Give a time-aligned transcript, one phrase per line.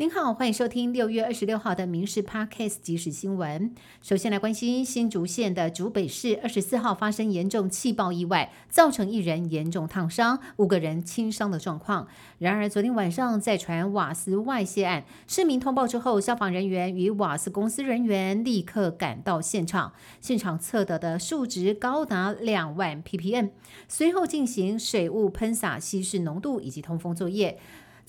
[0.00, 3.70] 您好，欢迎收听六月二十六号的《民事 Podcast 即时新闻》。
[4.00, 12.08] 首先来关心新竹县的竹北市，二十四号发生严重气爆意外，造成一人严重烫伤，五个人轻伤的状况。
[12.38, 19.92] 然而，昨天晚上在传瓦斯外泄案，市民通报之后，消防人员与瓦斯公司人员立刻赶到现场，
[20.22, 23.50] 现场测得的数值高达两万 ppm，
[23.86, 27.58] 随后进行水雾喷洒、稀释浓度以及通风作业。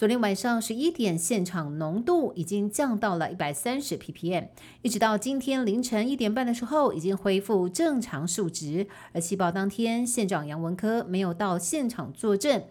[0.02, 4.48] 昨天晚上十一点，现场浓度已经降到了一百三十 ppm，
[4.81, 8.88] 一直到今天凌晨一点半的时候，已经恢复正常数值。
[9.13, 12.63] 而气爆当天，县长杨文科没有到现场作证，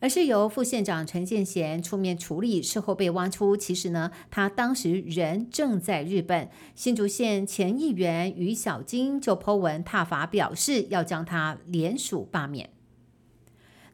[0.00, 2.62] 而是由副县长陈建贤出面处理。
[2.62, 6.50] 事后被挖出，其实呢，他当时人正在日本。
[6.74, 12.68] 新竹县前议员于小金就剖文挞伐，表示要将他联署罢免。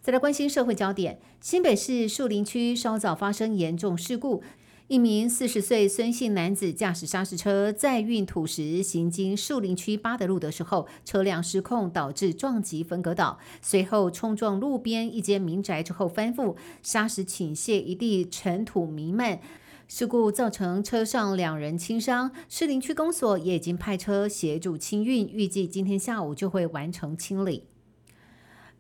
[0.05, 4.43] 再来关心社会焦点，新北市树林区稍早发生严重事故，
[4.87, 19.41] 一名四十岁孙姓男子驾驶砂石车载运土石行经树林区八德路的时候，车辆失控导致撞击分隔岛，随后冲撞路边一间民宅之后翻覆，砂石倾泻一地，尘土弥漫。
[19.89, 27.65] 事故造成车上两人轻伤，士林区公所也已经派车协助清运，预计今天下午就会完成清理。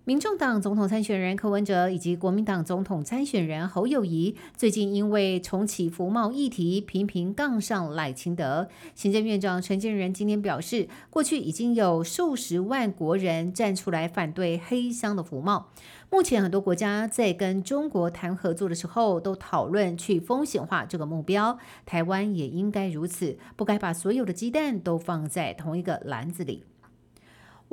[0.06, 8.68] 民众党总统参选人柯文哲以及国民党总统参选人侯友谊最近因为重启服贸议题频频杠上赖清德。
[8.94, 15.70] 行政院长陈建仁今天表示，过去已经有数十万国人站出来反对黑箱的服贸。
[16.10, 21.58] 目前很多国家在跟中国谈合作的时候，都讨论去风险化这个目标。
[21.86, 26.64] 台湾也应该如此，不该把所有的鸡蛋都放在同一个篮子里。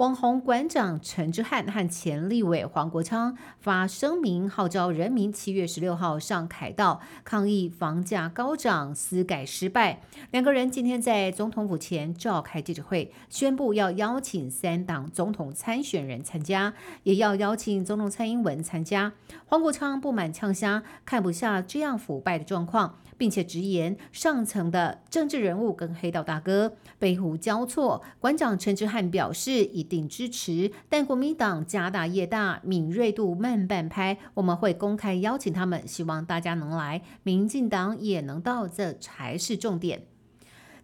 [0.02, 10.02] 网红馆长陈之汉和前立委黄国昌发声明，号召人民七月十六号上凯道抗议房价高涨、私改失败。
[10.32, 16.74] 两个人今天在总统府前召开记者会，宣布要邀请三党总统参选人参加，
[17.04, 19.14] 也要邀请总统蔡英文参加。
[19.46, 22.96] 黄国昌不满呛虾，看不下这样腐败的状况。
[23.18, 28.02] 并且直言，上层的政治人物跟黑道大哥背湖交错。
[28.20, 34.18] 馆长陈之汉表示以顶支持，但国民党家大业大，敏锐度慢半拍。
[34.36, 40.04] 我们会公开邀请他们，希望大家能来，民进党也能到，这才是重点。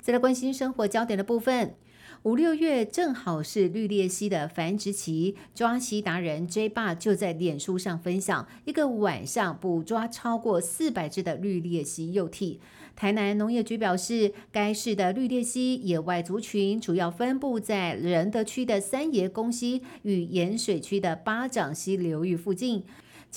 [0.01, 1.75] 再来关心生活焦点的部分。
[2.23, 12.59] 五六月正好是绿鬣蜥的繁殖期，抓蜥达人 J 爸就在脸书上分享，一个晚上捕抓超过四百只的绿鬣蜥幼体。
[12.95, 22.83] 台南农业局表示，该市的绿鬣蜥野外族群主要分布在仁德区的三爷公溪与盐水区的八掌溪流域附近。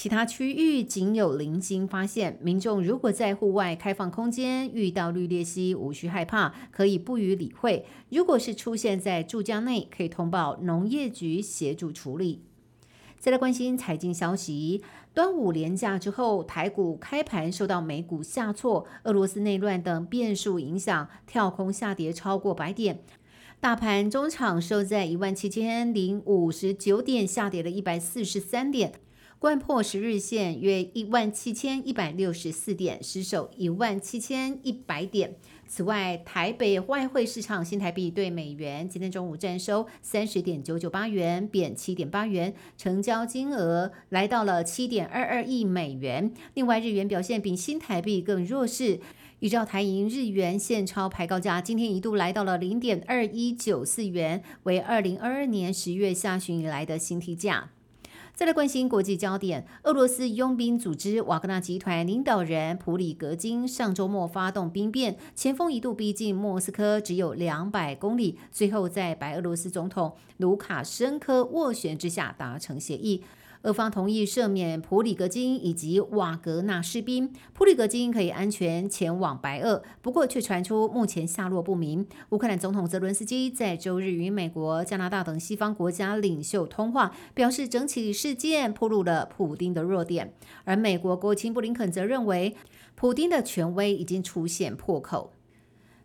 [0.00, 2.38] 其他区域仅有零星发现。
[2.40, 7.84] 民众如果在户外开放空间遇到绿鬣蜥，无需害怕，可以不予理会。
[8.08, 12.40] 如果是出现在住家内，可以通报农业局协助处理。
[13.18, 23.02] 再来关心财经消息，端午连假之后，台股开盘受到美股下挫、俄罗斯内乱等变数影响，跳空下跌超过百点。
[23.60, 28.94] 大盘中场收在一万七千零五十九点，下跌了一百四十三点。
[29.40, 35.34] 关破十日线约一万七千一百六十四点，失守一万七千一百点。
[35.66, 46.34] 此外，台北外汇市场新台币对美元今天中午站收三十点九九八元，贬七点八元，成交金额来到了七点二二亿美元。
[46.52, 49.00] 另外，日元表现比新台币更弱势，
[49.38, 57.70] 依照台银日元现钞排高价，今天一度来到了零点二一九四元，为二零二二年十月下旬以来的新低价。
[58.40, 73.22] 再来关心国际焦点，俄罗斯佣兵组织瓦格纳集团领导人普里格金上周末发动兵变，前锋一度逼近莫斯科，只有两百公里，最后在白俄罗斯总统卢卡申科斡旋之下达成协议。
[73.62, 82.06] 俄方同意赦免普里格金以及瓦格纳士兵，普里格金可以安全前往白俄，不过却传出目前下落不明。
[82.30, 90.32] 乌克兰总统泽伦斯基在周日与美国、加拿大等西方国家领袖通话，表示整起事件暴露了普丁的弱点，
[90.64, 92.56] 而美国国务卿布林肯则认为，
[92.94, 95.34] 普丁的权威已经出现破口。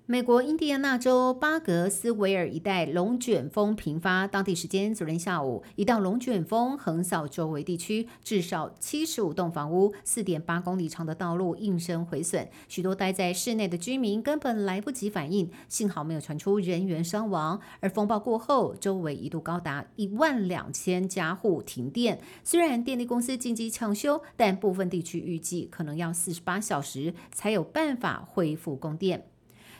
[0.07, 17.59] 美国印第安纳州巴格斯维尔一带龙卷风频发，当地时间昨天下午，一道龙卷风横扫周围地区，至少七十五栋房屋、四点八公里长的道路应声毁损，许多待在室内的居民根本来不及反应，幸好没有传出人员伤亡。
[17.79, 29.25] 而风暴过后，周围一度高达一万两千家户停电，虽然电力公司紧急抢修，但部分地区预计可能要四十八小时才有办法恢复供电。